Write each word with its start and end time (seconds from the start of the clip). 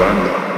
banda. 0.00 0.49